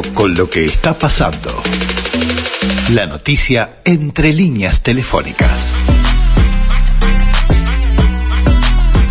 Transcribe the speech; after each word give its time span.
con 0.00 0.34
lo 0.34 0.48
que 0.48 0.64
está 0.64 0.98
pasando. 0.98 1.50
La 2.94 3.06
noticia 3.06 3.80
entre 3.84 4.32
líneas 4.32 4.82
telefónicas. 4.82 5.74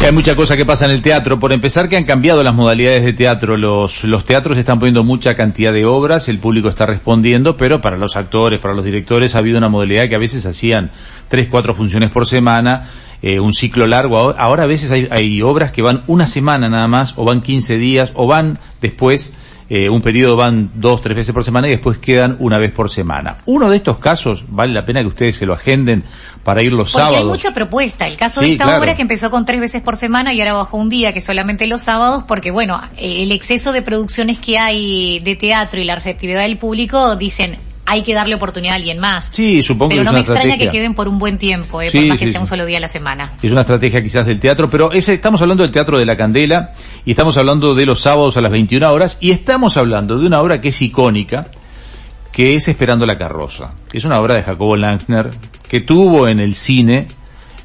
Hay 0.03 0.11
mucha 0.11 0.35
cosa 0.35 0.57
que 0.57 0.65
pasa 0.65 0.85
en 0.85 0.91
el 0.91 1.03
teatro. 1.03 1.39
Por 1.39 1.53
empezar, 1.53 1.87
que 1.87 1.97
han 1.97 2.05
cambiado 2.05 2.41
las 2.41 2.55
modalidades 2.55 3.03
de 3.03 3.13
teatro. 3.13 3.57
Los, 3.57 4.01
teatros 4.25 4.57
están 4.57 4.79
poniendo 4.79 5.03
mucha 5.03 5.35
cantidad 5.35 5.71
de 5.71 5.85
obras, 5.85 6.27
el 6.29 6.39
público 6.39 6.69
está 6.69 6.87
respondiendo, 6.87 7.55
pero 7.55 7.79
para 7.79 7.97
los 7.97 8.15
actores, 8.15 8.59
para 8.59 8.73
los 8.73 8.83
directores, 8.83 9.35
ha 9.35 9.39
habido 9.39 9.59
una 9.59 9.69
modalidad 9.69 10.09
que 10.09 10.15
a 10.15 10.19
veces 10.19 10.47
hacían 10.47 10.89
tres, 11.27 11.47
cuatro 11.51 11.75
funciones 11.75 12.09
por 12.09 12.25
semana, 12.25 12.89
eh, 13.21 13.39
un 13.39 13.53
ciclo 13.53 13.85
largo. 13.85 14.17
Ahora 14.35 14.63
a 14.63 14.67
veces 14.67 14.91
hay, 14.91 15.07
hay 15.11 15.43
obras 15.43 15.71
que 15.71 15.83
van 15.83 16.01
una 16.07 16.25
semana 16.25 16.69
nada 16.69 16.87
más, 16.87 17.13
o 17.17 17.23
van 17.23 17.41
15 17.41 17.77
días, 17.77 18.11
o 18.15 18.25
van 18.25 18.57
después 18.81 19.35
eh, 19.73 19.87
un 19.87 20.01
periodo 20.01 20.35
van 20.35 20.69
dos, 20.75 21.01
tres 21.01 21.15
veces 21.15 21.33
por 21.33 21.45
semana 21.45 21.65
y 21.69 21.71
después 21.71 21.97
quedan 21.97 22.35
una 22.39 22.57
vez 22.57 22.73
por 22.73 22.89
semana. 22.89 23.37
Uno 23.45 23.69
de 23.69 23.77
estos 23.77 23.99
casos, 23.99 24.43
vale 24.49 24.73
la 24.73 24.83
pena 24.83 24.99
que 24.99 25.07
ustedes 25.07 25.37
se 25.37 25.45
lo 25.45 25.53
agenden 25.53 26.03
para 26.43 26.61
ir 26.61 26.73
los 26.73 26.91
Porque 26.91 27.03
sábados. 27.03 27.17
hay 27.19 27.23
mucha 27.23 27.53
propuesta. 27.53 28.05
El 28.05 28.17
caso 28.17 28.41
de 28.41 28.51
esta 28.51 28.65
claro. 28.65 28.81
obra 28.81 28.95
que 28.95 29.01
empezó 29.01 29.31
con 29.31 29.45
tres 29.45 29.61
veces 29.61 29.81
por 29.81 29.95
semana 29.95 30.33
y 30.33 30.41
ahora 30.41 30.55
bajó 30.55 30.75
un 30.75 30.89
día, 30.89 31.13
que 31.13 31.21
solamente 31.21 31.67
los 31.67 31.83
sábados, 31.83 32.25
porque 32.27 32.51
bueno, 32.51 32.81
el 32.97 33.31
exceso 33.31 33.71
de 33.71 33.81
producciones 33.81 34.39
que 34.39 34.59
hay 34.59 35.21
de 35.21 35.37
teatro 35.37 35.79
y 35.79 35.85
la 35.85 35.95
receptividad 35.95 36.41
del 36.41 36.57
público 36.57 37.15
dicen 37.15 37.57
hay 37.85 38.03
que 38.03 38.13
darle 38.13 38.35
oportunidad 38.35 38.73
a 38.73 38.77
alguien 38.77 38.99
más. 38.99 39.29
Sí, 39.31 39.61
supongo 39.63 39.89
Pero 39.89 40.01
que 40.01 40.03
no 40.05 40.09
es 40.09 40.13
me 40.13 40.19
una 40.19 40.39
extraña 40.41 40.57
que 40.57 40.69
queden 40.69 40.93
por 40.93 41.07
un 41.07 41.17
buen 41.19 41.37
tiempo, 41.37 41.81
eh, 41.81 41.89
Sí, 41.91 41.97
por 41.99 42.07
más 42.09 42.17
que 42.19 42.25
sí, 42.27 42.31
sea 42.31 42.41
un 42.41 42.47
solo 42.47 42.65
día 42.65 42.77
a 42.77 42.81
la 42.81 42.87
semana. 42.87 43.33
Es 43.41 43.51
una 43.51 43.61
estrategia 43.61 44.01
quizás 44.01 44.25
del 44.25 44.39
teatro, 44.39 44.69
pero 44.69 44.91
ese, 44.91 45.13
estamos 45.13 45.41
hablando 45.41 45.63
del 45.63 45.71
Teatro 45.71 45.99
de 45.99 46.05
la 46.05 46.15
Candela 46.15 46.71
y 47.05 47.11
estamos 47.11 47.35
hablando 47.37 47.75
de 47.75 47.85
los 47.85 48.01
sábados 48.01 48.37
a 48.37 48.41
las 48.41 48.51
21 48.51 48.91
horas 48.91 49.17
y 49.19 49.31
estamos 49.31 49.75
hablando 49.77 50.17
de 50.17 50.27
una 50.27 50.39
obra 50.41 50.61
que 50.61 50.69
es 50.69 50.81
icónica, 50.81 51.47
que 52.31 52.55
es 52.55 52.67
Esperando 52.69 53.05
la 53.05 53.17
carroza. 53.17 53.71
Es 53.91 54.05
una 54.05 54.19
obra 54.21 54.35
de 54.35 54.43
Jacobo 54.43 54.75
Langsner 54.77 55.31
que 55.67 55.81
tuvo 55.81 56.27
en 56.29 56.39
el 56.39 56.55
cine, 56.55 57.07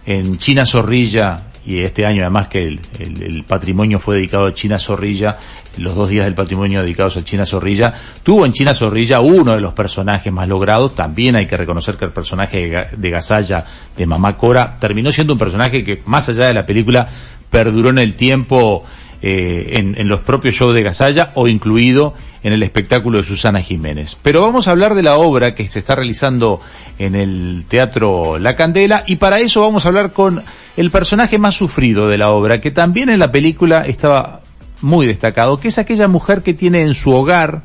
en 0.07 0.39
China 0.39 0.67
Zorrilla, 0.67 1.43
y 1.65 1.79
este 1.81 2.07
año 2.07 2.23
además 2.23 2.47
que 2.49 2.65
el, 2.65 2.81
el- 2.99 3.23
el 3.23 3.45
patrimonio 3.45 3.99
fue 3.99 4.17
dedicado 4.17 4.47
a 4.47 4.55
China 4.55 4.79
Zorrilla, 4.79 5.37
los 5.79 5.95
dos 5.95 6.09
días 6.09 6.25
del 6.25 6.35
patrimonio 6.35 6.81
dedicados 6.83 7.17
a 7.17 7.25
China 7.25 7.45
Zorrilla, 7.45 7.95
tuvo 8.23 8.47
en 8.47 8.53
China 8.53 8.75
Zorrilla 8.75 9.21
uno 9.21 9.55
de 9.55 9.61
los 9.61 9.73
personajes 9.75 10.33
más 10.33 10.49
logrados, 10.49 10.95
también 10.95 11.37
hay 11.37 11.47
que 11.47 11.57
reconocer 11.57 11.97
que 11.97 12.05
el 12.07 12.13
personaje 12.13 12.59
de 12.59 12.71
Ga- 12.73 12.91
de 12.91 13.11
Gasalla, 13.11 13.65
de 13.97 14.07
Mamá 14.07 14.37
Cora, 14.37 14.77
terminó 14.79 15.11
siendo 15.11 15.33
un 15.35 15.39
personaje 15.39 15.85
que 15.85 16.03
más 16.07 16.29
allá 16.29 16.47
de 16.47 16.55
la 16.55 16.67
película 16.67 17.09
perduró 17.51 17.91
en 17.91 17.99
el 17.99 18.15
tiempo 18.15 18.85
eh, 19.23 19.79
en, 19.79 19.95
en 19.99 20.09
los 20.09 20.21
propios 20.21 20.55
shows 20.55 20.75
de 20.75 20.83
Gasalla 20.83 21.31
o 21.35 21.49
incluido 21.49 22.15
en 22.43 22.53
el 22.53 22.63
espectáculo 22.63 23.19
de 23.19 23.25
Susana 23.25 23.61
Jiménez. 23.61 24.17
Pero 24.23 24.41
vamos 24.41 24.69
a 24.69 24.73
hablar 24.73 24.95
de 24.95 25.03
la 25.03 25.17
obra 25.17 25.55
que 25.55 25.69
se 25.69 25.79
está 25.79 25.95
realizando 25.97 26.61
en 26.99 27.15
el 27.17 27.65
Teatro 27.67 28.39
La 28.39 28.55
Candela 28.55 29.05
y 29.07 29.17
para 29.17 29.39
eso 29.41 29.63
vamos 29.63 29.85
a 29.85 29.89
hablar 29.89 30.13
con 30.13 30.45
el 30.77 30.91
personaje 30.91 31.39
más 31.39 31.55
sufrido 31.55 32.09
de 32.09 32.19
la 32.19 32.31
obra, 32.31 32.61
que 32.61 32.71
también 32.71 33.09
en 33.09 33.19
la 33.19 33.31
película 33.33 33.87
estaba 33.87 34.43
muy 34.83 35.07
destacado, 35.07 35.59
que 35.59 35.69
es 35.69 35.79
aquella 35.79 36.09
mujer 36.09 36.43
que 36.43 36.55
tiene 36.55 36.83
en 36.83 36.95
su 36.95 37.11
hogar, 37.13 37.63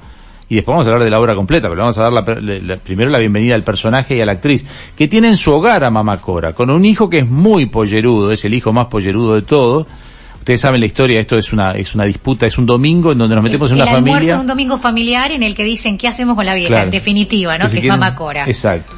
y 0.50 0.56
después 0.56 0.73
vamos 0.73 0.86
a 0.86 0.90
hablar 0.90 1.04
de 1.06 1.09
la 1.12 1.20
obra 1.20 1.34
completa, 1.36 1.70
pero 1.70 1.81
vamos 1.81 1.98
a 1.98 2.03
dar 2.03 2.12
la, 2.14 2.22
la- 2.42 2.59
la- 2.59 2.78
primero 2.78 3.09
la 3.09 3.20
bienvenida 3.20 3.56
al 3.56 3.64
personaje 3.64 4.16
y 4.16 4.22
a 4.22 4.26
la 4.26 4.34
actriz, 4.34 4.66
que 4.95 5.08
tiene 5.08 5.30
en 5.30 5.38
su 5.38 5.52
hogar 5.53 5.84
a 5.84 5.90
Mamá 5.90 6.18
Cora, 6.18 6.53
con 6.53 6.70
un 6.70 6.84
hijo 6.86 7.09
que 7.09 7.20
es 7.20 7.30
muy 7.30 7.68
pollerudo, 7.68 8.31
es 8.31 8.44
el 8.45 8.53
hijo 8.53 8.72
más 8.73 8.88
pollerudo 8.88 9.36
de 9.36 9.42
todos. 9.44 9.88
Ustedes 10.40 10.59
saben 10.59 10.80
la 10.80 10.88
historia, 10.88 11.20
esto 11.20 11.38
es 11.38 11.53
una, 11.53 11.72
es 11.73 11.94
una 11.94 12.06
disputa, 12.08 12.48
es 12.48 12.58
un 12.58 12.66
domingo 12.66 13.12
en 13.12 13.18
donde 13.20 13.36
nos 13.36 13.44
metemos 13.44 13.72
el 13.72 13.78
en 13.78 13.84
una 13.84 13.92
familia. 13.92 14.34
de 14.36 14.42
un 14.42 14.48
domingo 14.48 14.78
familiar 14.80 15.31
en 15.31 15.44
el 15.44 15.53
que 15.53 15.64
dicen 15.64 15.98
qué 16.00 16.08
hacemos 16.08 16.36
con 16.36 16.46
la 16.47 16.56
vieja, 16.56 16.69
Claro. 16.69 16.85
en 16.85 16.91
definitiva, 16.91 17.58
¿no? 17.59 17.69
Que 17.69 17.78
es 17.78 17.85
Mamá 17.85 18.16
Cora. 18.16 18.46
Exacto. 18.46 18.91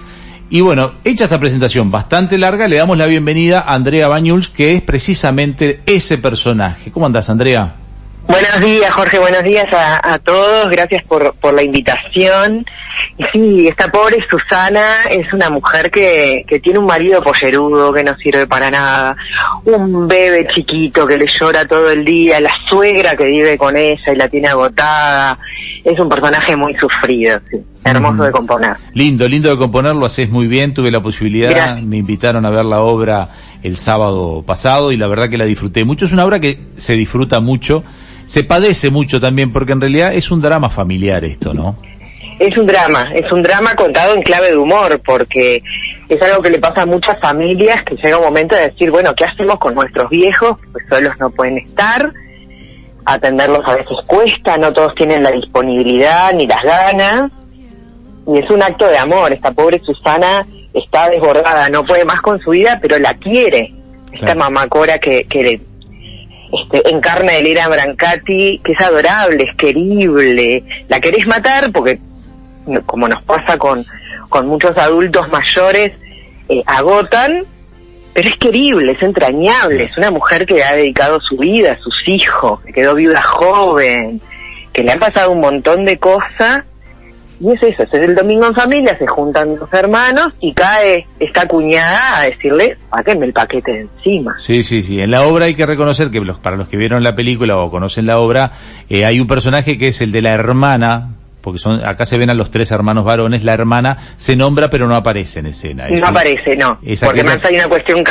Y 0.50 0.62
bueno, 0.62 0.92
hecha 1.04 1.26
esta 1.26 1.40
presentación 1.40 1.92
bastante 1.92 2.38
larga, 2.38 2.68
le 2.68 2.78
damos 2.78 2.98
la 2.98 3.08
bienvenida 3.08 3.60
a 3.60 3.74
Andrea 3.74 4.08
Bañuls, 4.08 4.48
que 4.48 4.74
es 4.76 4.82
precisamente 4.82 5.82
ese 5.86 6.18
personaje. 6.18 6.90
¿Cómo 6.92 7.06
andás, 7.08 7.30
Andrea? 7.30 7.76
Buenos 8.28 8.62
días, 8.62 8.92
Jorge, 8.92 9.20
buenos 9.20 9.44
días 9.44 9.66
a, 9.74 10.14
a 10.14 10.20
todos, 10.20 10.70
gracias 10.70 11.04
por, 11.06 11.34
por 11.36 11.54
la 11.54 11.64
invitación. 11.64 12.66
Y 13.18 13.24
sí, 13.32 13.68
esta 13.68 13.92
pobre 13.92 14.18
Susana 14.30 15.04
es 15.10 15.32
una 15.34 15.50
mujer 15.50 15.92
que, 15.92 16.44
que 16.48 16.60
tiene 16.60 16.80
un 16.80 16.86
marido 16.86 17.22
pollerudo 17.22 17.94
que 17.94 18.04
no 18.04 18.16
sirve 18.18 18.48
para 18.48 18.72
nada, 18.72 19.16
un 19.66 20.08
bebé 20.08 20.48
chiquito 20.54 21.06
que 21.06 21.18
le 21.18 21.28
llora 21.28 21.66
todo 21.66 21.92
el 21.92 22.06
día, 22.06 22.40
la 22.40 22.52
suegra 22.68 23.16
que 23.16 23.26
vive 23.26 23.58
con 23.58 23.76
ella 23.76 24.12
y 24.12 24.16
la 24.16 24.28
tiene 24.28 24.48
agotada. 24.48 25.38
Es 25.84 26.00
un 26.00 26.08
personaje 26.08 26.56
muy 26.56 26.74
sufrido, 26.76 27.40
sí, 27.52 27.58
hermoso 27.84 28.24
de 28.24 28.32
componer. 28.32 28.78
Lindo, 28.94 29.28
lindo 29.28 29.50
de 29.50 29.58
componer, 29.58 29.94
lo 29.96 30.06
haces 30.06 30.30
muy 30.30 30.48
bien, 30.48 30.74
tuve 30.74 30.90
la 30.90 31.02
posibilidad, 31.02 31.52
Gracias. 31.52 31.84
me 31.84 31.98
invitaron 31.98 32.46
a 32.46 32.50
ver 32.50 32.64
la 32.64 32.80
obra 32.80 33.28
el 33.64 33.76
sábado 33.78 34.44
pasado 34.46 34.92
y 34.94 34.98
la 34.98 35.08
verdad 35.08 35.30
que 35.30 35.38
la 35.38 35.46
disfruté 35.46 35.84
mucho. 35.84 36.06
Es 36.06 36.14
una 36.14 36.26
obra 36.26 36.40
que 36.40 36.58
se 36.78 36.94
disfruta 36.94 37.42
mucho, 37.42 37.84
se 38.26 38.44
padece 38.44 38.90
mucho 38.90 39.20
también 39.20 39.52
porque 39.52 39.74
en 39.74 39.82
realidad 39.82 40.14
es 40.14 40.32
un 40.32 40.42
drama 40.42 40.70
familiar 40.70 41.24
esto, 41.24 41.54
¿no? 41.54 41.76
Es 42.40 42.58
un 42.58 42.66
drama, 42.66 43.12
es 43.14 43.32
un 43.32 43.42
drama 43.44 43.76
contado 43.76 44.16
en 44.16 44.22
clave 44.24 44.50
de 44.50 44.58
humor, 44.58 45.00
porque 45.06 45.62
es 46.10 46.22
algo 46.22 46.42
que 46.42 46.50
le 46.50 46.60
pasa 46.60 46.82
a 46.82 46.86
muchas 46.86 47.20
familias 47.22 47.84
que 47.86 47.96
llega 47.96 48.18
un 48.18 48.26
momento 48.26 48.56
de 48.56 48.70
decir, 48.70 48.90
bueno, 48.90 49.14
¿qué 49.16 49.24
hacemos 49.26 49.60
con 49.60 49.76
nuestros 49.76 50.10
viejos? 50.10 50.58
Pues 50.72 50.84
solos 50.90 51.14
no 51.20 51.30
pueden 51.30 51.60
estar, 51.60 52.12
atenderlos 53.06 53.62
a 53.66 53.76
veces 53.76 53.98
cuesta, 54.08 54.58
no 54.58 54.74
todos 54.74 54.96
tienen 54.96 55.22
la 55.24 55.32
disponibilidad 55.32 56.34
ni 56.34 56.48
las 56.48 56.64
ganas, 56.64 57.32
y 58.28 58.40
es 58.40 58.50
un 58.50 58.64
acto 58.64 58.88
de 58.88 58.98
amor, 58.98 59.32
esta 59.32 59.52
pobre 59.52 59.82
Susana 59.86 60.46
está 60.74 61.10
desbordada, 61.10 61.70
no 61.70 61.86
puede 61.86 62.04
más 62.04 62.22
con 62.22 62.40
su 62.42 62.52
vida, 62.52 62.80
pero 62.82 62.98
la 62.98 63.14
quiere, 63.16 63.72
esta 64.12 64.26
Claro. 64.28 64.40
mamá 64.40 64.68
Cora 64.68 64.98
que, 64.98 65.24
que 65.30 65.62
este, 66.53 66.90
encarna 66.90 67.34
Elena 67.34 67.68
Brancati, 67.68 68.62
que 68.64 68.74
es 68.74 68.81
adorable, 68.81 69.44
es 69.50 69.56
querible, 69.58 70.64
la 70.88 71.00
querés 71.00 71.25
matar 71.25 71.72
porque, 71.72 72.00
como 72.86 73.08
nos 73.08 73.24
pasa 73.25 73.58
con, 73.58 73.84
con 74.30 74.47
muchos 74.47 74.78
adultos 74.78 75.28
mayores, 75.30 75.94
eh, 76.50 76.62
agotan, 76.66 77.44
pero 78.13 78.30
es 78.30 78.38
querible, 78.38 78.92
es 78.92 79.02
entrañable, 79.02 79.86
es 79.86 79.97
una 79.97 80.12
mujer 80.12 80.46
que 80.46 80.63
ha 80.63 80.75
dedicado 80.75 81.19
su 81.19 81.38
vida 81.38 81.72
a 81.72 81.78
sus 81.80 81.96
hijos, 82.08 82.62
que 82.62 82.74
quedó 82.74 82.94
viuda 82.94 83.24
joven, 83.24 84.22
que 84.72 84.84
le 84.84 84.92
han 84.92 85.00
pasado 85.00 85.31
un 85.31 85.40
montón 85.40 85.86
de 85.86 85.97
cosas, 85.97 86.66
y 87.44 87.52
es 87.52 87.62
eso, 87.62 87.84
es 87.84 87.94
el 87.94 88.16
domingo 88.16 88.48
en 88.48 88.56
familia, 88.56 88.98
se 88.98 89.06
juntan 89.06 89.58
dos 89.58 89.68
hermanos 89.74 90.30
y 90.40 90.54
cae 90.54 91.06
esta 91.20 91.46
cuñada 91.46 92.20
a 92.20 92.24
decirle, 92.24 92.78
sáquenme 92.90 93.26
el 93.26 93.34
paquete 93.34 93.72
de 93.74 93.80
encima. 93.81 94.36
Sí, 94.40 94.64
sí, 94.64 94.81
sí. 94.81 95.02
En 95.02 95.12
la 95.12 95.24
obra 95.24 95.46
hay 95.46 95.56
que 95.56 95.66
reconocer 95.66 96.09
que 96.09 96.22
los, 96.22 96.40
para 96.40 96.56
los 96.56 96.70
que 96.70 96.78
vieron 96.78 97.04
la 97.04 97.16
película 97.16 97.58
o 97.58 97.70
conocen 97.70 98.06
la 98.06 98.18
obra, 98.20 98.54
eh, 98.90 99.04
hay 99.04 99.20
un 99.20 99.28
personaje 99.28 99.78
que 99.78 99.90
es 99.90 100.00
el 100.00 100.14
de 100.14 100.22
la 100.22 100.30
hermana, 100.30 101.12
porque 101.44 101.59
son, 101.59 101.86
acá 101.86 102.06
se 102.06 102.18
ven 102.18 102.30
a 102.30 102.34
los 102.34 102.50
tres 102.50 102.72
hermanos 102.72 103.04
varones, 103.06 103.44
la 103.44 103.54
hermana 103.54 103.98
se 104.16 104.36
nombra 104.36 104.70
pero 104.70 104.88
no 104.88 104.96
aparece 104.96 105.42
en 105.42 105.48
escena. 105.48 105.88
Es 105.90 106.00
No 106.00 106.08
aparece, 106.08 106.56
no. 106.56 106.80
es 106.84 107.02
Porque 107.02 107.20
aquella- 107.22 107.36
más 107.38 107.46
hay 107.46 107.56
una 107.58 107.68
cuestión 107.68 108.04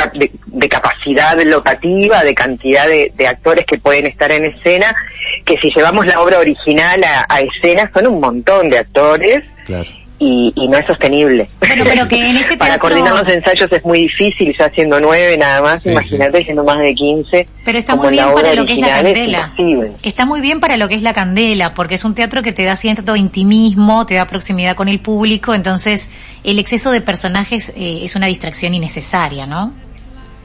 de 0.45 0.69
capacidad 0.69 1.37
locativa, 1.43 2.23
de 2.23 2.35
cantidad 2.35 2.87
de, 2.87 3.11
de 3.17 3.27
actores 3.27 3.65
que 3.67 3.77
pueden 3.79 4.05
estar 4.05 4.31
en 4.31 4.45
escena, 4.45 4.95
que 5.43 5.55
si 5.57 5.69
llevamos 5.75 6.05
la 6.05 6.21
obra 6.21 6.37
original 6.39 7.03
a, 7.03 7.25
a 7.27 7.41
escena 7.41 7.89
son 7.93 8.07
un 8.07 8.21
montón 8.21 8.69
de 8.69 8.77
actores 8.77 9.43
Claro. 9.65 9.89
Y, 10.23 10.53
y 10.55 10.67
no 10.67 10.77
es 10.77 10.85
sostenible. 10.85 11.49
Bueno, 11.59 11.83
pero 11.85 12.07
que 12.07 12.29
en 12.29 12.37
ese 12.43 12.55
Para 12.55 12.79
coordinar 12.79 13.13
los 13.13 13.27
ensayos 13.27 13.69
es 13.71 13.83
muy 13.83 13.99
difícil, 14.01 14.55
ya 14.57 14.69
siendo 14.69 14.99
nueve 14.99 15.37
nada 15.37 15.61
más, 15.61 15.83
Sí, 15.83 15.89
imagínate 15.91 16.43
siendo 16.43 16.63
más 16.63 16.77
de 16.79 16.93
quince. 16.93 17.47
Pero 17.65 17.77
está 17.77 17.95
muy 17.95 18.07
en 18.07 18.13
bien 18.13 18.27
para 18.33 18.53
lo 18.55 18.65
que 18.65 18.73
es 18.73 18.79
la 18.79 19.01
candela. 19.01 19.53
Está 20.01 20.25
muy 20.25 20.41
bien 20.41 20.59
para 20.59 20.77
lo 20.77 20.87
que 20.87 20.95
es 20.95 21.01
la 21.01 21.13
candela, 21.13 21.73
porque 21.73 21.95
es 21.95 22.05
un 22.05 22.15
teatro 22.15 22.41
que 22.41 22.53
te 22.53 22.63
da 22.63 22.75
cierto 22.75 23.15
intimismo, 23.15 24.05
te 24.05 24.15
da 24.15 24.25
proximidad 24.25 24.75
con 24.75 24.87
el 24.87 24.99
público, 24.99 25.53
entonces 25.53 26.09
el 26.43 26.57
exceso 26.59 26.91
de 26.91 27.01
personajes 27.01 27.69
eh, 27.75 28.01
es 28.03 28.15
una 28.15 28.27
distracción 28.27 28.73
innecesaria, 28.73 29.45
¿no? 29.45 29.73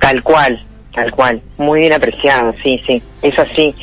Tal 0.00 0.22
cual, 0.22 0.60
tal 0.94 1.10
cual. 1.12 1.40
Muy 1.56 1.80
bien 1.80 1.92
apreciado, 1.92 2.52
sí, 2.64 2.80
sí. 2.86 3.00
Es 3.22 3.38
así. 3.38 3.74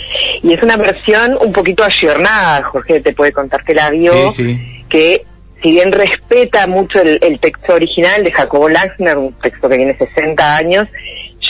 Y 0.43 0.53
es 0.53 0.61
una 0.61 0.75
versión 0.77 1.37
un 1.39 1.53
poquito 1.53 1.83
ayornada, 1.83 2.63
Jorge 2.63 2.99
te 2.99 3.13
puede 3.13 3.31
contar 3.31 3.63
que 3.63 3.73
la 3.73 3.89
vio, 3.89 4.31
Sí, 4.31 4.43
sí. 4.45 4.83
que 4.89 5.25
si 5.65 5.71
bien 5.71 5.91
respeta 5.91 6.67
mucho 6.67 7.01
el, 7.01 7.17
el 7.23 7.39
texto 7.39 7.73
original 7.73 8.23
de 8.23 8.31
Jacobo 8.31 8.69
Laxner, 8.69 9.17
un 9.17 9.33
texto 9.33 9.67
que 9.67 9.77
tiene 9.77 9.97
60 9.97 10.57
años, 10.57 10.87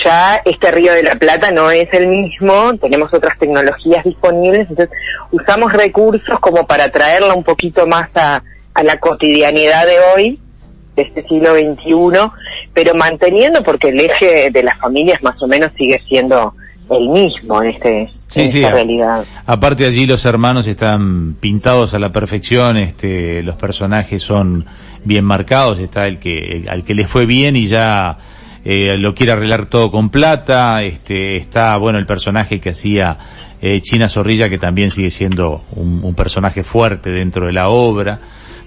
ya 0.06 0.42
este 0.46 0.72
Río 0.72 0.94
de 0.94 1.04
la 1.04 1.16
Plata 1.16 1.52
no 1.52 1.70
es 1.70 1.94
el 1.94 2.08
mismo, 2.08 2.78
tenemos 2.78 3.14
otras 3.14 3.38
tecnologías 3.38 4.06
disponibles, 4.06 4.70
entonces 4.70 4.98
usamos 5.32 5.74
recursos 5.74 6.40
como 6.40 6.66
para 6.66 6.88
traerla 6.88 7.34
un 7.34 7.44
poquito 7.44 7.88
más 7.88 8.16
a, 8.16 8.42
a 8.74 8.84
la 8.86 8.96
cotidianidad 8.96 9.86
de 9.86 9.98
hoy, 10.16 10.40
de 10.96 11.02
este 11.02 11.28
siglo 11.28 11.54
XXI, 11.54 12.32
pero 12.74 12.96
manteniendo 12.96 13.64
porque 13.64 13.90
el 13.90 14.00
eje 14.00 14.50
de 14.50 14.64
las 14.64 14.80
familias 14.80 15.22
más 15.24 15.44
o 15.44 15.48
menos 15.48 15.72
sigue 15.78 16.00
siendo 16.00 16.54
el 16.90 17.10
mismo 17.10 17.62
en 17.62 17.70
este, 17.72 18.10
Sí, 18.36 18.50
sí, 18.50 18.62
realidad. 18.62 19.26
Aparte 19.46 19.86
allí 19.86 20.06
los 20.06 20.26
hermanos 20.26 20.68
están 20.68 21.36
pintados 21.40 21.94
a 21.94 22.00
la 22.00 22.12
perfección, 22.12 22.78
este, 22.78 23.42
los 23.44 23.56
personajes 23.56 24.22
son 24.22 24.66
bien 25.04 25.24
marcados, 25.24 25.80
está 25.80 26.08
el 26.08 26.20
que, 26.20 26.66
al 26.70 26.84
que 26.84 26.94
le 26.94 27.06
fue 27.06 27.26
bien 27.26 27.56
y 27.56 27.68
ya 27.68 28.18
eh, 28.66 28.98
lo 29.00 29.14
quiere 29.14 29.32
arreglar 29.32 29.68
todo 29.68 29.90
con 29.92 30.10
plata, 30.10 30.84
este, 30.84 31.38
está, 31.38 31.78
bueno, 31.78 31.98
el 31.98 32.06
personaje 32.06 32.60
que 32.60 32.72
hacía 32.72 33.18
eh, 33.62 33.80
China 33.82 34.10
Zorrilla, 34.10 34.50
que 34.50 34.58
también 34.58 34.92
sigue 34.92 35.12
siendo 35.12 35.64
un, 35.72 36.02
un 36.04 36.14
personaje 36.14 36.64
fuerte 36.64 37.12
dentro 37.12 37.48
de 37.48 37.54
la 37.54 37.70
obra. 37.70 38.20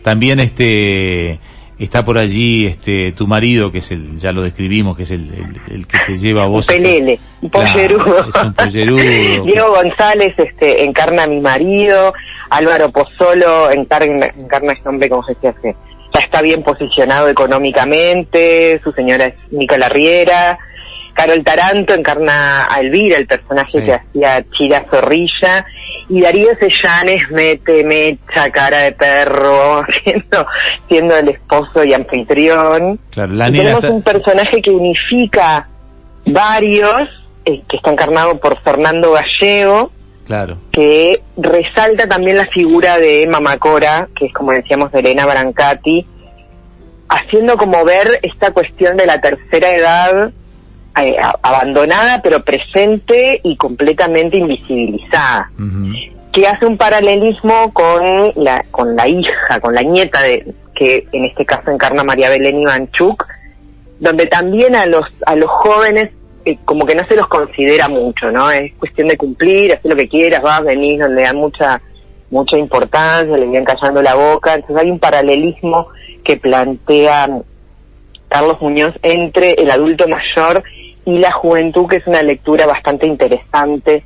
También 0.03 0.41
este, 0.41 1.39
está 1.79 2.05
por 2.05 2.19
allí 2.19 2.67
este 2.67 3.13
tu 3.13 3.27
marido 3.27 3.71
que 3.71 3.79
es 3.79 3.91
el 3.93 4.19
ya 4.19 4.33
lo 4.33 4.43
describimos 4.43 4.97
que 4.97 5.05
es 5.05 5.11
el, 5.13 5.31
el, 5.71 5.87
que 5.87 5.99
te 6.07 6.19
lleva 6.19 6.45
a 6.45 6.47
vos 6.47 6.69
un 6.69 6.75
pelele 6.75 7.21
un 7.41 7.51
pollerudo. 7.51 8.25
Diego 9.45 9.71
González 9.71 10.35
este 10.37 10.85
encarna 10.85 11.25
a 11.25 11.27
mi 11.27 11.41
marido. 11.41 12.13
Álvaro 12.51 12.91
Pozzolo 12.91 13.71
encarna, 13.71 14.27
encarna 14.27 14.73
a 14.73 14.75
este 14.75 14.89
hombre 14.89 15.09
como 15.09 15.23
se 15.25 15.35
dice 15.35 15.77
ya 16.15 16.21
está 16.21 16.43
bien 16.43 16.63
posicionado 16.63 17.29
económicamente. 17.29 18.81
Su 18.83 18.93
señora 18.93 19.27
es 19.27 19.35
Nicola 19.51 19.89
Riera. 19.89 20.59
Carol 21.19 21.43
Taranto 21.43 21.95
encarna 21.95 22.73
a 22.73 22.81
Elvira, 22.81 23.17
el 23.17 23.27
personaje 23.27 23.85
que 23.85 23.93
hacía 23.93 24.45
Chira 24.57 24.85
Zorrilla, 24.89 25.67
y 26.09 26.21
Darío 26.21 26.49
Sellanes 26.59 27.31
mete 27.31 27.85
mecha, 27.85 28.51
cara 28.51 28.79
de 28.79 28.93
perro, 28.93 29.83
siendo, 30.05 30.47
siendo 30.89 31.17
el 31.17 31.29
esposo 31.31 31.85
y 31.85 31.93
anfitrión. 31.95 32.99
tenemos 33.15 33.85
un 33.85 34.03
personaje 34.03 34.61
que 34.63 34.71
unifica 34.71 35.69
varios, 36.27 37.09
eh, 37.45 37.63
que 37.69 37.77
está 37.77 37.91
encarnado 37.91 38.39
por 38.39 38.61
Fernando 38.63 39.13
Gallego, 39.13 39.91
Claro. 40.27 40.59
que 40.73 41.23
resalta 41.39 42.07
también 42.07 42.37
la 42.37 42.47
figura 42.47 42.99
de 42.99 43.27
Mamacora, 43.27 44.09
que 44.15 44.27
es 44.27 44.33
como 44.35 44.53
decíamos 44.53 44.93
de 44.93 45.01
Elena 45.01 45.25
Brancati, 45.25 46.07
haciendo 47.09 47.57
como 47.57 47.85
ver 47.85 48.21
esta 48.23 48.51
cuestión 48.51 48.97
de 48.97 49.07
la 49.07 49.19
tercera 49.21 49.71
edad 49.71 50.31
eh, 51.05 51.17
abandonada 51.43 52.21
pero 52.23 52.43
presente 52.43 53.41
y 53.43 53.57
completamente 53.57 54.37
invisibilizada. 54.37 55.51
Que 56.33 56.47
hace 56.47 56.67
un 56.67 56.77
paralelismo 56.77 57.73
con 57.73 58.33
la, 58.37 58.65
con 58.71 58.95
la 58.95 59.09
hija, 59.09 59.61
con 59.61 59.75
la 59.75 59.83
nieta 59.83 60.21
de, 60.23 60.55
que 60.75 61.07
en 61.13 61.25
este 61.25 61.45
caso 61.45 61.71
encarna 61.71 62.05
María 62.05 62.31
Belén 62.31 62.61
Ivanchuk, 62.61 63.25
donde 63.99 64.27
también 64.27 64.77
a 64.77 64.87
los, 64.87 65.05
a 65.27 65.35
los 65.35 65.51
jóvenes 65.51 66.11
eh, 66.45 66.57
como 66.65 66.87
que 66.87 66.95
no 66.95 67.07
se 67.07 67.17
los 67.17 67.27
considera 67.27 67.89
mucho, 67.89 68.31
¿no? 68.31 68.51
Es 68.51 68.73
cuestión 68.75 69.09
de 69.09 69.17
cumplir, 69.17 69.73
hacer 69.73 69.91
lo 69.91 69.97
que 69.97 70.09
quieras, 70.09 70.41
vas, 70.41 70.63
venís, 70.63 71.01
donde 71.01 71.23
dan 71.23 71.37
mucha, 71.37 71.81
mucha 72.31 72.57
importancia, 72.57 73.37
le 73.37 73.47
vienen 73.47 73.65
callando 73.65 74.01
la 74.01 74.15
boca, 74.15 74.55
entonces 74.55 74.85
hay 74.85 74.91
un 74.91 75.01
paralelismo 75.01 75.89
que 76.25 76.37
plantea 76.37 77.29
Carlos 78.29 78.61
Muñoz 78.61 78.95
entre 79.03 79.53
el 79.55 79.71
adulto 79.71 80.07
mayor 80.09 80.63
y 81.09 81.19
la 81.19 81.33
juventud, 81.33 81.87
que 81.89 81.97
es 81.97 82.07
una 82.07 82.23
lectura 82.23 82.67
bastante 82.67 83.07
interesante 83.07 84.05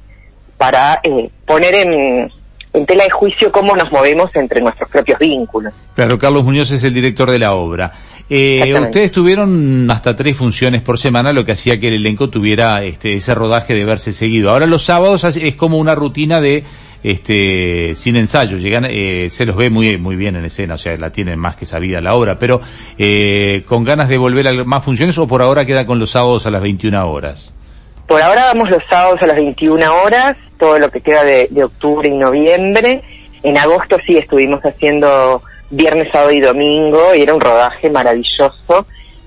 para 0.56 1.00
eh, 1.02 1.28
poner 1.44 1.74
en, 1.74 2.86
tela 2.86 3.02
de 3.02 3.10
juicio 3.10 3.50
cómo 3.50 3.74
nos 3.74 3.90
movemos 3.90 4.30
entre 4.34 4.60
nuestros 4.60 4.88
propios 4.88 5.18
vínculos. 5.18 5.74
Claro, 5.96 6.16
Carlos 6.16 6.44
Muñoz 6.44 6.70
es 6.70 6.84
el 6.84 6.94
director 6.94 7.28
de 7.28 7.40
la 7.40 7.54
obra. 7.54 7.92
Eh, 8.30 8.72
ustedes 8.80 9.10
tuvieron 9.10 9.90
hasta 9.90 10.14
tres 10.14 10.36
funciones 10.36 10.80
por 10.80 10.96
semana, 10.96 11.32
lo 11.32 11.44
que 11.44 11.52
hacía 11.52 11.80
que 11.80 11.88
el 11.88 11.94
elenco 11.94 12.30
tuviera 12.30 12.84
este, 12.84 13.14
ese 13.14 13.34
rodaje 13.34 13.74
de 13.74 13.84
verse 13.84 14.12
seguido. 14.12 14.50
Ahora 14.50 14.66
los 14.66 14.84
sábados 14.84 15.24
es 15.24 15.56
como 15.56 15.78
una 15.78 15.96
rutina 15.96 16.40
de 16.40 16.62
este 17.02 17.94
sin 17.96 18.16
ensayo. 18.16 18.56
Llegan 18.56 18.86
eh, 18.88 19.28
se 19.30 19.44
los 19.44 19.56
ve 19.56 19.70
muy 19.70 19.96
muy 19.98 20.16
bien 20.16 20.36
en 20.36 20.44
escena 20.44 20.74
o 20.74 20.78
sea 20.78 20.96
la 20.96 21.10
tienen 21.10 21.38
más 21.38 21.56
que 21.56 21.66
sabida 21.66 22.00
la 22.00 22.14
obra 22.14 22.38
pero 22.38 22.60
eh, 22.98 23.62
con 23.66 23.84
ganas 23.84 24.08
de 24.08 24.18
volver 24.18 24.48
a 24.48 24.64
más 24.64 24.84
funciones 24.84 25.18
o 25.18 25.26
por 25.26 25.42
ahora 25.42 25.66
queda 25.66 25.86
con 25.86 25.98
los 25.98 26.10
sábados 26.10 26.46
a 26.46 26.50
las 26.50 26.62
21 26.62 27.10
horas 27.10 27.52
por 28.06 28.20
ahora 28.20 28.44
vamos 28.52 28.70
los 28.70 28.82
sábados 28.88 29.20
a 29.22 29.26
las 29.26 29.36
21 29.36 30.02
horas 30.04 30.36
todo 30.58 30.78
lo 30.78 30.90
que 30.90 31.00
queda 31.00 31.24
de, 31.24 31.64
octubre 31.64 32.08
y 32.08 32.12
noviembre. 32.12 33.02
En 33.42 33.56
agosto 33.56 33.96
sí 34.06 34.16
estuvimos 34.16 34.60
haciendo 34.62 35.42
viernes 35.70 36.08
sábado 36.12 36.30
y 36.30 36.40
domingo 36.40 37.14
y 37.16 37.22
era 37.22 37.34
un 37.34 37.40
rodaje 37.40 37.90
maravilloso. 37.90 38.86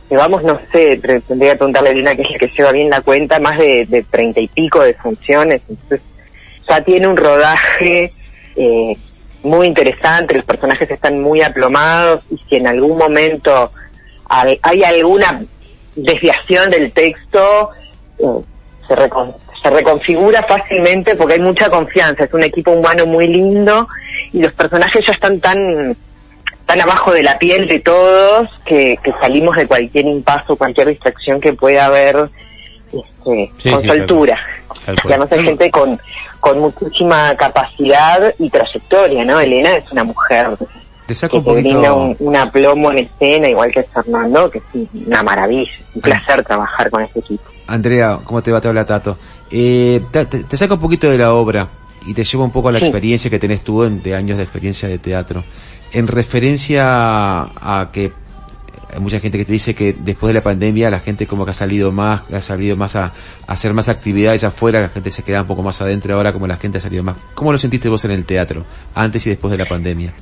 Llevamos 0.10 0.44
no 0.44 0.60
sé 0.71 0.98
tendría 1.28 1.54
que 1.54 1.57
preguntarle 1.57 1.89
a 1.89 1.94
Lina 1.94 2.16
que 2.16 2.21
es 2.21 2.31
la 2.31 2.38
que 2.38 2.48
lleva 2.48 2.71
bien 2.71 2.89
la 2.89 3.01
cuenta 3.01 3.39
más 3.39 3.57
de 3.57 4.06
treinta 4.10 4.39
y 4.39 4.48
pico 4.48 4.81
de 4.81 4.94
funciones 4.94 5.68
entonces 5.68 6.01
ya 6.68 6.82
tiene 6.82 7.08
un 7.08 7.18
rodaje 7.18 8.10
eh, 8.56 8.98
muy 9.44 9.68
interesante, 9.68 10.36
los 10.36 10.46
personajes 10.46 10.90
están 10.90 11.22
muy 11.22 11.42
aplomados 11.42 12.24
y 12.32 12.38
si 12.50 12.56
en 12.56 12.68
algún 12.68 12.98
momento 12.98 13.72
hay, 14.28 14.84
alguna 14.84 15.44
desviación 15.96 16.70
del 16.70 16.92
texto, 16.92 17.70
eh, 18.18 18.26
se, 18.88 18.96
se 19.62 19.70
reconfigura 19.70 20.44
fácilmente 20.44 21.16
porque 21.16 21.36
hay 21.36 21.42
mucha 21.42 21.70
confianza, 21.70 22.24
es 22.24 22.34
un 22.34 22.44
equipo 22.44 22.72
humano 22.72 23.06
muy 23.06 23.28
lindo 23.28 23.88
y 24.34 24.42
los 24.42 24.54
personajes 24.54 25.04
ya 25.06 25.14
están 25.14 25.40
tan 25.40 25.96
tan 26.66 26.82
abajo 26.82 27.12
de 27.12 27.24
la 27.24 27.38
piel 27.38 27.68
de 27.68 27.80
todos 27.80 28.50
que, 28.66 28.98
salimos 29.22 29.56
de 29.56 29.68
cualquier 29.68 30.06
impaso, 30.06 30.56
cualquier 30.56 30.88
distracción 30.90 31.40
que 31.40 31.54
pueda 31.54 31.86
haber 31.86 32.30
este, 32.88 33.52
con 33.72 33.84
su 33.84 33.92
altura. 33.92 34.40
Además 35.06 35.31
hay 35.31 35.44
gente 35.44 35.72
con, 35.72 36.00
con 36.39 36.60
muchísima 36.60 37.36
capacidad 37.36 38.33
y 38.39 38.50
trayectoria, 38.50 39.25
¿no? 39.25 39.39
Elena 39.39 39.75
es 39.75 39.92
una 39.92 40.04
mujer 40.04 40.57
te 41.06 41.13
saco 41.13 41.44
que 41.44 41.50
un 41.50 41.62
brinda 41.62 41.94
un, 41.94 42.36
aplomo 42.36 42.92
en 42.92 43.00
escena, 43.00 43.48
igual 43.48 43.72
que 43.72 43.83
Fernando, 43.83 44.50
que 44.50 44.57
es 44.57 44.88
una 45.06 45.22
maravilla, 45.22 45.72
un 45.94 46.01
placer 46.01 46.44
trabajar 46.44 46.89
con 46.89 47.04
este 47.04 47.19
equipo. 47.19 47.44
Andrea, 47.68 48.19
¿cómo 48.24 48.42
te 48.42 48.51
va? 48.51 48.60
Te 48.60 48.68
habla 48.68 48.86
Tato. 48.86 49.18
Eh, 49.51 50.01
te, 50.12 50.25
te, 50.25 50.57
saco 50.57 50.75
un 50.75 50.80
poquito 50.80 51.10
de 51.10 51.18
la 51.18 51.33
obra 51.33 51.68
y 52.07 52.13
te 52.13 52.24
llevo 52.24 52.44
un 52.44 52.51
poco 52.51 52.69
a 52.69 52.71
la 52.71 52.80
experiencia 52.80 53.30
que 53.30 53.38
tenés 53.38 53.62
tú 53.62 53.83
de 53.83 54.16
años 54.16 54.38
de 54.38 54.44
experiencia 54.44 54.89
de 54.89 54.98
teatro. 54.98 55.44
En 55.94 56.07
referencia 56.07 57.42
a 57.44 57.89
que 57.94 58.12
hay 58.95 59.01
mucha 59.01 59.19
gente 59.19 59.38
que 59.38 59.44
te 59.44 59.51
dice 59.51 59.75
que 59.75 59.94
después 59.94 60.30
de 60.30 60.36
la 60.36 60.42
pandemia 60.42 60.89
la 60.89 61.01
gente 61.01 61.27
como 61.27 61.44
que 61.44 61.51
ha 61.51 61.53
salido 61.53 61.92
más, 61.92 62.21
ha 62.31 62.42
salido 62.42 62.77
más 62.77 62.95
a, 62.95 63.12
hacer 63.45 63.74
más 63.74 63.89
actividades 63.89 64.45
afuera, 64.45 64.80
la 64.80 64.88
gente 64.88 65.12
se 65.12 65.21
queda 65.21 65.42
un 65.42 65.47
poco 65.47 65.64
más 65.64 65.81
adentro 65.81 66.16
ahora 66.16 66.31
como 66.31 66.47
la 66.47 66.56
gente 66.56 66.78
ha 66.78 66.81
salido 66.81 67.04
más. 67.04 67.18
¿Cómo 67.33 67.52
lo 67.52 67.57
sentiste 67.57 67.90
vos 67.90 68.06
en 68.06 68.11
el 68.11 68.25
teatro, 68.25 68.64
antes 68.95 69.28
y 69.28 69.31
después 69.31 69.52
de 69.52 69.57
la 69.57 69.66
pandemia? 69.66 70.14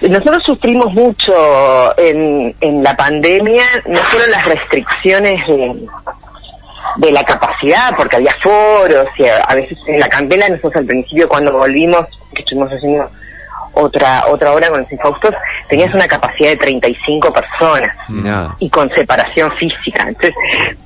Nosotros 0.00 0.42
sufrimos 0.44 0.92
mucho 0.94 1.34
en, 1.98 2.82
la 2.82 2.96
pandemia, 2.96 3.62
no 3.86 3.98
solo 4.10 4.26
las 4.30 4.44
restricciones 4.46 5.38
de, 6.96 7.12
la 7.12 7.22
capacidad, 7.24 7.94
porque 7.96 8.16
había 8.16 8.34
foros 8.42 9.06
y 9.18 9.24
a, 9.26 9.54
veces 9.54 9.78
en 9.86 10.00
la 10.00 10.08
candela 10.08 10.48
nosotros 10.48 10.76
al 10.76 10.86
principio 10.86 11.28
cuando 11.28 11.52
volvimos, 11.52 12.06
que 12.34 12.40
estuvimos 12.40 12.70
haciendo 12.72 13.08
otra 13.74 14.24
otra 14.28 14.52
hora 14.52 14.68
con 14.68 14.80
los 14.80 14.92
infaustos, 14.92 15.34
tenías 15.68 15.92
una 15.94 16.06
capacidad 16.06 16.50
de 16.50 16.56
35 16.56 17.32
personas 17.32 17.96
y 18.58 18.68
con 18.68 18.90
separación 18.94 19.50
física. 19.56 20.04
Entonces, 20.08 20.34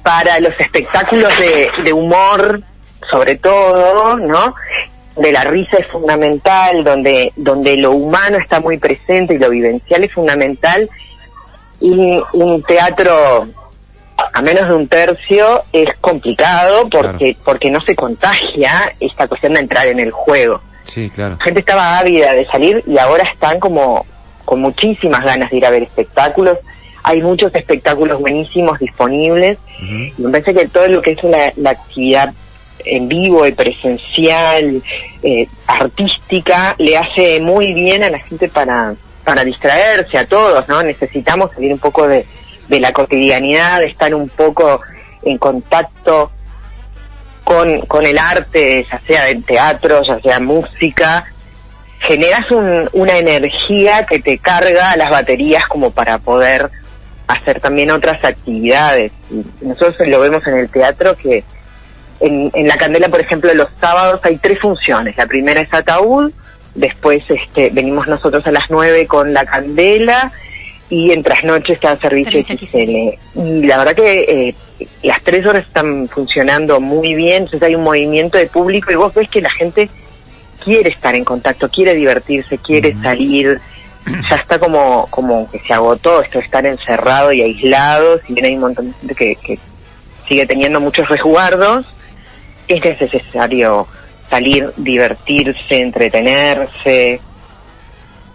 para 0.03 0.39
los 0.41 0.53
espectáculos 0.59 1.37
de, 1.39 1.69
de 1.85 1.93
humor, 1.93 2.63
sobre 3.11 3.37
todo, 3.37 4.17
¿no? 4.17 4.55
De 5.17 5.33
la 5.33 5.45
risa 5.45 5.79
es 5.79 5.87
fundamental, 5.87 6.85
donde, 6.85 7.33
donde 7.37 7.77
lo 7.77 7.93
humano 7.93 8.39
está 8.39 8.61
muy 8.61 8.79
presente 8.79 9.35
y 9.35 9.39
lo 9.39 9.51
vivencial 9.51 10.05
es 10.05 10.13
fundamental. 10.13 10.89
Y 11.81 12.21
un 12.33 12.63
teatro 12.63 13.47
a 14.33 14.43
menos 14.43 14.69
de 14.69 14.75
un 14.75 14.89
tercio 14.89 15.63
es 15.73 15.89
complicado 16.01 16.89
porque, 16.89 17.37
porque 17.45 17.71
no 17.71 17.81
se 17.83 17.95
contagia 17.95 18.93
esta 19.01 19.29
cuestión 19.29 19.55
de 19.55 19.61
entrar 19.61 19.87
en 19.87 20.01
el 20.01 20.11
juego. 20.11 20.61
Sí, 20.87 21.11
claro. 21.11 21.37
La 21.39 21.45
gente 21.45 21.61
estaba 21.61 21.99
ávida 21.99 22.33
de 22.33 22.47
salir 22.47 22.83
y 22.87 22.99
ahora 22.99 23.25
están 23.33 23.61
como 23.61 24.07
con 24.45 24.61
muchísimas 24.61 25.23
ganas 25.25 25.51
de 25.51 25.59
ir 25.59 25.67
a 25.67 25.71
ver 25.71 25.83
espectáculos. 25.83 26.59
Hay 27.03 27.21
muchos 27.21 27.55
espectáculos 27.55 28.21
buenísimos 28.21 28.79
disponibles 28.79 29.59
y 29.81 30.23
me 30.23 30.31
parece 30.31 30.55
que 30.55 30.69
todo 30.69 30.89
lo 30.89 31.03
que 31.03 31.13
es 31.13 31.23
la, 31.25 31.71
actividad 31.71 32.33
en 32.79 33.09
vivo 33.09 33.47
y 33.47 33.53
presencial, 33.53 34.83
eh, 35.23 35.47
artística, 35.67 36.75
le 36.79 36.97
hace 36.97 37.41
muy 37.41 37.75
bien 37.75 38.03
a 38.05 38.11
la 38.11 38.19
gente 38.21 38.49
para, 38.49 38.95
para 39.25 39.45
distraerse, 39.45 40.19
a 40.19 40.27
todos, 40.27 40.69
¿no? 40.69 40.83
Necesitamos 40.83 41.53
salir 41.53 41.73
un 41.73 41.79
poco 41.79 42.07
de, 42.09 42.25
de 42.69 42.81
la 42.81 42.93
cotidianidad, 42.93 43.81
de 43.81 43.87
estar 43.87 44.15
un 44.15 44.29
poco 44.29 44.81
en 45.23 45.39
contacto 45.39 46.31
con, 47.47 47.83
con 47.83 48.05
el 48.05 48.19
arte, 48.19 48.85
ya 48.91 49.01
sea 49.07 49.29
en 49.29 49.41
teatro, 49.45 50.03
ya 50.03 50.21
sea 50.21 50.41
música, 50.41 51.25
generas 52.01 52.51
un, 52.51 52.91
una 52.93 53.19
energía 53.19 54.05
que 54.05 54.19
te 54.19 54.37
carga 54.39 54.97
las 54.97 55.11
baterías 55.11 55.65
como 55.69 55.93
para 55.93 56.19
poder 56.19 56.69
hacer 57.29 57.61
también 57.61 57.93
otras 57.93 58.25
actividades. 58.25 59.13
Y 59.31 59.45
nosotros 59.65 60.09
lo 60.09 60.19
vemos 60.19 60.45
en 60.49 60.59
el 60.59 60.69
teatro 60.69 61.17
que, 61.17 61.45
en, 62.19 62.51
en 62.53 62.67
la 62.67 62.77
Candela, 62.77 63.09
por 63.11 63.21
ejemplo, 63.21 63.55
los 63.55 63.69
sábados 63.81 64.21
hay 64.25 64.39
tres 64.39 64.59
funciones. 64.59 65.17
La 65.17 65.27
primera 65.27 65.61
es 65.61 65.73
Ataúd, 65.73 66.33
después 66.75 67.23
este, 67.29 67.71
venimos 67.71 68.09
nosotros 68.09 68.45
a 68.45 68.51
las 68.51 68.65
nueve 68.71 69.07
con 69.07 69.33
la 69.33 69.47
Candela 69.47 70.33
y 70.89 71.13
en 71.13 71.23
trasnoche 71.23 71.75
está 71.75 71.97
Servicio, 71.99 72.43
Servicio 72.43 72.67
XL. 72.67 73.41
Y 73.41 73.67
la 73.67 73.79
verdad 73.79 73.95
que 73.95 74.49
eh, 74.49 74.55
las 75.03 75.23
tres 75.23 75.47
horas 75.47 75.67
están 75.67 76.09
funcionando 76.09 76.81
muy 76.81 77.15
bien, 77.15 77.45
entonces 77.45 77.63
hay 77.63 77.75
un 77.75 77.83
movimiento 77.83 78.39
de 78.39 78.47
público 78.47 78.91
y 78.91 78.97
vos 78.97 79.15
ves 79.15 79.29
que 79.29 79.41
la 79.41 79.51
gente 79.51 79.89
quiere 80.63 80.91
estar 80.91 81.15
en 81.15 81.25
contacto, 81.25 81.69
quiere 81.69 81.95
divertirse, 81.95 82.59
quiere 82.59 82.95
salir, 83.03 83.61
ya 84.29 84.37
está 84.37 84.59
como, 84.59 85.07
como 85.11 85.51
que 85.51 85.59
se 85.61 85.73
agotó 85.73 86.23
esto 86.23 86.39
de 86.39 86.45
estar 86.45 86.67
encerrado 86.67 87.33
y 87.33 87.43
aislado, 87.43 88.19
si 88.19 88.35
bien 88.35 88.47
hay 88.47 88.55
un 88.55 88.61
montón 88.61 88.87
de 88.89 88.93
gente 88.95 89.15
que, 89.15 89.37
que 89.37 89.59
sigue 90.29 90.47
teniendo 90.47 90.81
muchos 90.81 91.09
resguardos, 91.09 91.87
es 92.69 92.83
necesario 92.83 93.87
salir, 94.29 94.73
divertirse, 94.77 95.81
entretenerse, 95.81 97.21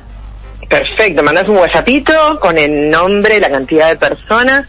Perfecto, 0.68 1.22
mandás 1.22 1.48
un 1.48 1.56
WhatsAppito 1.56 2.38
con 2.40 2.56
el 2.56 2.90
nombre, 2.90 3.40
la 3.40 3.50
cantidad 3.50 3.88
de 3.88 3.96
personas 3.96 4.66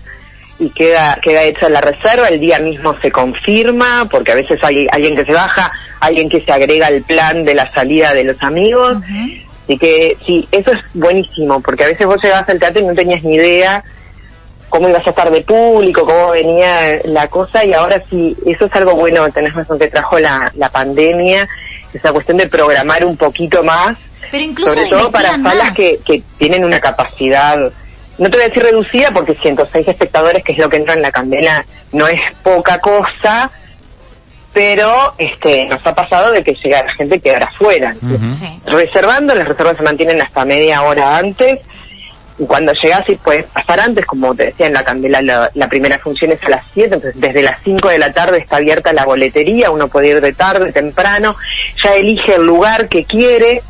y 0.59 0.69
queda 0.69 1.17
queda 1.21 1.43
hecha 1.43 1.69
la 1.69 1.81
reserva, 1.81 2.27
el 2.27 2.39
día 2.39 2.59
mismo 2.59 2.95
se 3.01 3.11
confirma, 3.11 4.07
porque 4.09 4.31
a 4.31 4.35
veces 4.35 4.59
hay 4.63 4.87
alguien 4.91 5.15
que 5.15 5.25
se 5.25 5.33
baja, 5.33 5.71
alguien 5.99 6.29
que 6.29 6.41
se 6.41 6.51
agrega 6.51 6.87
al 6.87 7.01
plan 7.01 7.43
de 7.43 7.55
la 7.55 7.71
salida 7.71 8.13
de 8.13 8.23
los 8.23 8.41
amigos. 8.41 8.97
Así 9.63 9.77
que 9.77 10.17
sí, 10.25 10.47
eso 10.51 10.71
es 10.71 10.79
buenísimo, 10.93 11.61
porque 11.61 11.83
a 11.83 11.87
veces 11.87 12.05
vos 12.05 12.21
llegabas 12.21 12.49
al 12.49 12.59
teatro 12.59 12.81
y 12.81 12.85
no 12.85 12.93
tenías 12.93 13.23
ni 13.23 13.35
idea 13.35 13.83
cómo 14.71 14.87
ibas 14.87 15.05
a 15.05 15.09
estar 15.09 15.29
de 15.29 15.41
público, 15.41 16.05
cómo 16.05 16.31
venía 16.31 16.99
la 17.03 17.27
cosa, 17.27 17.63
y 17.65 17.73
ahora 17.73 18.01
sí, 18.09 18.35
eso 18.45 18.65
es 18.65 18.73
algo 18.73 18.95
bueno, 18.95 19.29
tenés 19.29 19.53
razón 19.53 19.77
que 19.77 19.87
trajo 19.87 20.17
la, 20.17 20.51
la 20.55 20.69
pandemia, 20.69 21.47
esa 21.93 22.13
cuestión 22.13 22.37
de 22.37 22.47
programar 22.47 23.05
un 23.05 23.17
poquito 23.17 23.63
más, 23.63 23.97
Pero 24.31 24.43
incluso 24.43 24.73
sobre 24.73 24.89
todo 24.89 25.11
para 25.11 25.35
investigan 25.35 25.43
salas 25.43 25.65
más. 25.65 25.77
que, 25.77 25.99
que 26.05 26.23
tienen 26.37 26.63
una 26.63 26.79
capacidad, 26.79 27.57
no 28.17 28.29
te 28.29 28.37
voy 28.37 28.45
a 28.45 28.47
decir 28.47 28.63
reducida, 28.63 29.11
porque 29.11 29.35
106 29.35 29.87
espectadores, 29.87 30.43
que 30.43 30.53
es 30.53 30.57
lo 30.57 30.69
que 30.69 30.77
entra 30.77 30.93
en 30.93 31.01
la 31.01 31.11
candela, 31.11 31.65
no 31.91 32.07
es 32.07 32.19
poca 32.43 32.79
cosa, 32.79 33.51
pero 34.53 35.13
este 35.17 35.65
nos 35.65 35.85
ha 35.85 35.95
pasado 35.95 36.31
de 36.31 36.43
que 36.43 36.53
llega 36.53 36.83
la 36.83 36.93
gente 36.93 37.15
que 37.15 37.29
quedara 37.29 37.51
fuera. 37.51 37.95
Ujú. 38.01 38.33
Sí. 38.33 38.59
Reservando, 38.65 39.33
las 39.35 39.47
reservas 39.47 39.77
se 39.77 39.83
mantienen 39.83 40.21
hasta 40.21 40.45
media 40.45 40.81
hora 40.83 41.17
antes, 41.17 41.59
y 42.37 42.45
cuando 42.45 42.73
llegas 42.73 43.07
y 43.07 43.15
puedes 43.15 43.45
pasar 43.47 43.79
antes, 43.79 44.05
como 44.05 44.33
te 44.33 44.45
decía 44.45 44.67
en 44.67 44.73
la 44.73 44.83
candela, 44.83 45.21
la, 45.21 45.51
la 45.53 45.67
primera 45.67 45.99
función 45.99 46.31
es 46.31 46.43
a 46.43 46.49
las 46.49 46.65
7, 46.73 46.95
entonces 46.95 47.21
desde 47.21 47.43
las 47.43 47.57
5 47.63 47.89
de 47.89 47.99
la 47.99 48.13
tarde 48.13 48.39
está 48.39 48.57
abierta 48.57 48.93
la 48.93 49.05
boletería, 49.05 49.69
uno 49.69 49.87
puede 49.89 50.09
ir 50.09 50.21
de 50.21 50.33
tarde, 50.33 50.71
temprano, 50.71 51.35
ya 51.83 51.95
elige 51.95 52.35
el 52.35 52.43
lugar 52.43 52.89
que 52.89 53.03
quiere, 53.03 53.61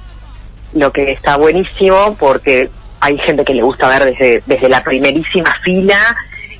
lo 0.73 0.91
que 0.91 1.11
está 1.11 1.37
buenísimo 1.37 2.15
porque 2.19 2.69
hay 2.99 3.17
gente 3.19 3.43
que 3.43 3.53
le 3.53 3.61
gusta 3.63 3.87
ver 3.89 4.05
desde, 4.05 4.43
desde 4.45 4.69
la 4.69 4.83
primerísima 4.83 5.53
fila 5.63 5.97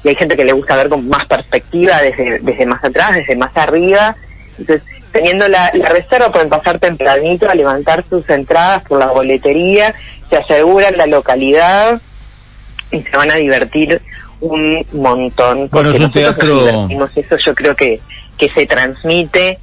y 0.04 0.10
hay 0.10 0.16
gente 0.16 0.36
que 0.36 0.44
le 0.46 0.54
gusta 0.54 0.76
ver 0.76 0.90
con 0.90 1.08
más 1.08 1.26
perspectiva 1.28 2.02
desde, 2.02 2.40
desde 2.40 2.66
más 2.66 2.84
atrás, 2.84 3.14
desde 3.16 3.36
más 3.36 3.52
arriba. 3.56 4.16
Entonces, 4.58 4.84
teniendo 5.12 5.48
la, 5.48 5.70
la 5.74 5.90
reserva 5.90 6.32
pueden 6.32 6.50
pasar 6.50 6.80
tempranito 6.80 7.48
a 7.50 7.54
levantar 7.54 8.04
sus 8.10 8.28
entradas 8.30 8.84
por 8.84 9.00
la 9.00 9.08
boletería, 9.08 9.94
se 10.30 10.38
aseguran 10.38 10.98
la 10.98 11.06
localidad 11.06 12.02
y 12.92 13.02
se 13.02 13.16
van 13.16 13.30
a 13.32 13.36
divertir 13.36 14.02
un 14.40 14.84
montón. 14.94 15.70
Bueno, 15.70 15.90
es 15.92 15.96
un 16.06 16.12
teatro- 16.12 16.48
eso 17.16 17.38
yo 17.46 17.54
creo 17.54 17.76
que, 17.76 18.00
que 18.38 18.50
se 18.50 18.66
transmite. 18.66 19.60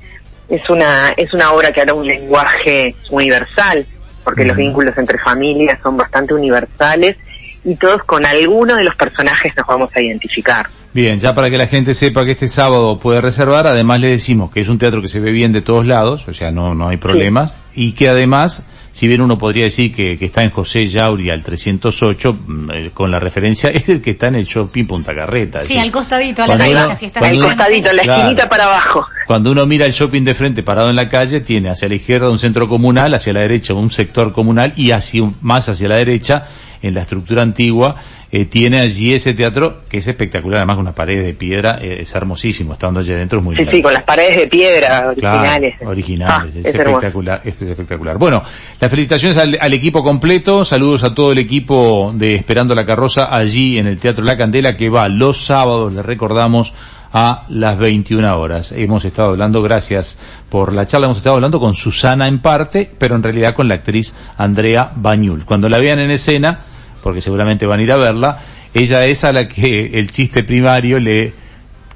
Es 0.48 0.62
una, 0.70 1.12
es 1.16 1.34
una 1.34 1.52
obra 1.52 1.72
que 1.72 1.80
habla 1.80 1.94
un 1.94 2.06
lenguaje 2.06 2.94
universal, 3.10 3.84
porque 4.25 4.44
los 4.44 4.56
vínculos 4.56 4.96
entre 4.96 5.18
familias 5.18 5.78
son 5.82 5.96
bastante 5.96 6.34
universales 6.34 7.16
y 7.64 7.75
todos 7.76 8.02
con 8.04 8.25
alguno 8.25 8.76
de 8.76 8.84
los 8.84 8.94
personajes 8.94 9.52
nos 9.56 9.66
vamos 9.66 9.90
a 9.94 10.00
identificar. 10.00 10.66
Bien, 10.92 11.18
ya 11.18 11.34
para 11.34 11.50
que 11.50 11.58
la 11.58 11.66
gente 11.66 11.94
sepa 11.94 12.25
que 12.25 12.32
este 12.32 12.48
sábado 12.48 12.98
puede 12.98 13.20
reservar, 13.20 13.66
además 13.66 14.00
le 14.00 14.08
decimos 14.08 14.50
que 14.50 14.60
es 14.60 14.68
un 14.68 14.78
teatro 14.78 15.02
que 15.02 15.08
se 15.08 15.20
ve 15.20 15.30
bien 15.32 15.52
de 15.52 15.60
todos 15.60 15.87
lados, 15.87 16.26
o 16.26 16.34
sea, 16.34 16.50
no, 16.50 16.75
no 16.75 16.88
hay 16.88 16.96
problemas, 16.96 17.54
y 17.80 17.92
que 17.92 18.08
además, 18.08 18.64
si 18.92 19.06
bien 19.06 19.20
uno 19.20 19.38
podría 19.38 19.64
decir 19.64 19.94
que, 19.94 20.18
que 20.18 20.25
está 20.25 20.42
en 20.42 20.50
José 20.50 20.87
Yauri 20.88 21.30
al 21.30 21.42
308, 21.44 22.37
mm, 22.47 22.70
eh, 22.70 22.90
con 22.92 23.11
la 23.11 23.20
referencia, 23.20 23.70
es 23.75 23.88
el 23.88 24.00
que 24.00 24.11
está 24.12 24.26
en 24.28 24.35
el 24.37 24.44
shopping 24.44 24.85
Punta 24.87 25.14
Carreta. 25.14 25.62
Sí, 25.62 25.75
decir, 25.75 25.80
al 25.80 25.90
costadito, 25.92 26.42
a 26.42 26.47
la 26.49 26.97
si 26.97 27.06
está 27.06 27.20
Al 27.20 27.40
costadito, 27.40 27.90
en 27.90 27.97
la 27.97 28.02
Claro. 28.02 28.18
esquinita 28.20 28.49
para 28.49 28.64
abajo. 28.64 29.06
Cuando 29.26 29.52
uno 29.52 29.66
mira 29.66 29.87
el 29.87 29.92
shopping 29.92 30.23
de 30.25 30.35
frente 30.35 30.62
parado 30.62 30.90
en 30.90 30.97
la 30.97 31.08
calle, 31.08 31.40
tiene 31.40 31.70
hacia 31.70 31.88
la 31.88 31.94
izquierda 31.94 32.30
un 32.30 32.38
centro 32.38 32.68
comunal, 32.68 33.14
hacia 33.14 33.32
la 33.32 33.40
derecha 33.40 33.75
un 33.75 33.90
sector 33.90 34.32
comunal 34.32 34.73
y 34.76 34.90
hacia, 34.90 35.23
un- 35.23 35.37
más 35.42 35.68
hacia 35.68 35.88
la 35.88 35.97
derecha, 35.97 36.47
en 36.80 36.94
la 36.94 37.02
estructura 37.02 37.42
antigua, 37.42 37.94
eh, 38.30 38.44
tiene 38.44 38.80
allí 38.80 39.14
ese 39.14 39.32
teatro 39.35 39.82
que 39.88 39.99
es 39.99 40.06
espectacular, 40.06 40.58
además 40.58 40.76
con 40.76 40.82
una 40.87 40.94
pared 40.94 41.25
de 41.25 41.32
piedra, 41.35 41.78
eh, 41.80 41.99
es 42.02 42.14
hermosísimo, 42.14 42.75
estando 42.75 43.00
allí 43.00 43.12
adentro 43.12 43.38
es 43.38 43.44
muy 43.44 43.56
Sí, 43.56 43.64
sí, 43.70 43.80
con 43.82 43.92
las 43.94 44.02
paredes 44.02 44.37
de 44.37 44.47
piedra 44.49 45.12
Claro, 45.14 45.38
originales. 45.38 45.75
originales, 45.85 46.54
Ah, 46.54 46.58
es, 46.58 46.66
espectacular, 46.75 47.40
es 47.44 47.61
espectacular. 47.62 48.18
Bueno, 48.18 48.42
las 48.80 48.90
felicitaciones 48.90 49.38
al, 49.38 49.56
al 49.61 49.73
equipo 49.73 50.02
completo, 50.04 50.64
saludos 50.64 51.04
a 51.04 51.14
todo 51.14 51.32
el 51.32 51.38
equipo 51.38 52.12
de 52.14 52.35
Esperando 52.35 52.75
la 52.75 52.85
Carroza 52.85 53.35
allí 53.35 53.78
en 53.78 53.87
el 53.87 53.99
Teatro 53.99 54.25
La 54.25 54.37
Candela 54.37 54.76
que 54.76 54.88
va 54.90 55.08
los 55.08 55.44
sábados, 55.47 55.92
le 55.94 56.02
recordamos, 56.02 56.75
a 57.11 57.44
las 57.49 57.78
21 57.78 58.38
horas. 58.38 58.73
Hemos 58.73 59.04
estado 59.06 59.30
hablando, 59.30 59.62
gracias 59.62 60.18
por 60.50 60.75
la 60.75 60.87
charla, 60.87 61.06
hemos 61.06 61.16
estado 61.16 61.37
hablando 61.37 61.58
con 61.58 61.75
Susana 61.75 62.26
en 62.28 62.40
parte, 62.40 62.90
pero 62.99 63.16
en 63.16 63.23
realidad 63.23 63.54
con 63.54 63.66
la 63.66 63.76
actriz 63.76 64.12
Andrea 64.37 64.90
Bañul. 64.94 65.47
Cuando 65.47 65.70
la 65.70 65.78
vean 65.78 66.00
en 66.00 66.11
escena, 66.11 66.61
porque 67.02 67.20
seguramente 67.20 67.66
van 67.66 67.80
a 67.80 67.82
ir 67.82 67.92
a 67.92 67.96
verla, 67.96 68.38
ella 68.74 69.04
es 69.06 69.24
a 69.24 69.32
la 69.32 69.48
que 69.48 69.90
el 69.94 70.10
chiste 70.10 70.42
primario 70.44 70.98
le 70.98 71.32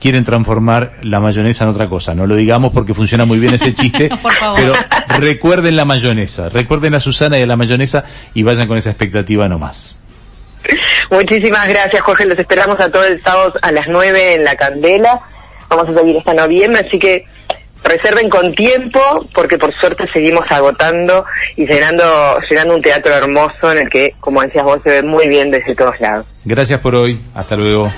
quieren 0.01 0.25
transformar 0.25 0.93
la 1.03 1.21
mayonesa 1.21 1.65
en 1.65 1.71
otra 1.71 1.87
cosa. 1.89 2.13
No 2.15 2.27
lo 2.27 2.35
digamos 2.35 2.73
porque 2.73 2.93
funciona 2.95 3.25
muy 3.25 3.39
bien 3.39 3.55
ese 3.55 3.73
chiste, 3.75 4.09
Por 4.21 4.33
favor. 4.35 4.59
pero 4.61 4.75
recuerden 5.21 5.77
la 5.77 5.85
mayonesa, 5.85 6.49
recuerden 6.49 6.95
a 6.95 7.01
Susana 7.01 7.39
y 7.39 7.43
a 7.43 7.47
la 7.47 7.57
mayonesa 7.57 8.05
y 8.35 8.43
vayan 8.43 8.67
con 8.67 8.77
esa 8.77 8.91
expectativa 8.91 9.49
nomás. 9.49 9.97
Muchísimas 11.11 11.69
gracias, 11.69 12.01
Jorge. 12.03 12.27
Los 12.27 12.39
esperamos 12.39 12.79
a 12.81 12.91
todos 12.91 13.07
el 13.07 13.21
sábado 13.23 13.53
a 13.61 13.71
las 13.73 13.85
9 13.89 14.35
en 14.37 14.45
la 14.45 14.57
Candela. 14.57 15.21
Vamos 15.69 15.89
a 15.89 15.99
seguir 16.01 16.19
hasta 16.19 16.35
noviembre, 16.35 16.85
así 16.87 16.99
que 16.99 17.25
reserven 17.85 18.29
con 18.29 18.55
tiempo, 18.55 19.01
porque 19.35 19.59
por 19.59 19.75
suerte 19.75 20.05
seguimos 20.13 20.45
agotando 20.51 21.25
y 21.57 21.67
llenando, 21.67 22.05
llenando 22.49 22.75
un 22.75 22.83
teatro 22.83 23.13
hermoso 23.13 23.73
en 23.73 23.79
el 23.79 23.91
que, 23.91 24.15
como 24.21 24.43
decías 24.43 24.65
vos, 24.65 24.81
se 24.83 24.91
ve 24.91 25.03
muy 25.03 25.29
bien 25.29 25.51
desde 25.51 25.75
todos 25.75 26.01
lados. 26.01 26.27
Gracias 26.45 26.81
por 26.81 26.95
hoy, 26.95 27.21
hasta 27.35 27.57
luego. 27.57 27.91